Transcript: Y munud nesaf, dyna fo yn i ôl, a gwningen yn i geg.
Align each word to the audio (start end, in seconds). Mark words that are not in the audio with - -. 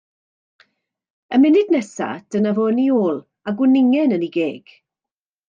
Y 1.33 1.35
munud 1.43 1.69
nesaf, 1.75 2.23
dyna 2.37 2.55
fo 2.57 2.65
yn 2.73 2.81
i 2.85 2.87
ôl, 3.03 3.21
a 3.47 3.55
gwningen 3.61 4.19
yn 4.19 4.27
i 4.31 4.33
geg. 4.41 4.75